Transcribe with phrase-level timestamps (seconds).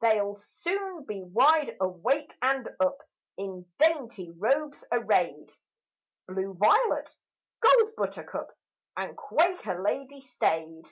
[0.00, 3.02] They'll soon be wide awake and up,
[3.36, 5.52] In dainty robes arrayed,
[6.26, 7.14] Blue violet,
[7.60, 8.56] gold buttercup,
[8.96, 10.86] And quaker lady staid.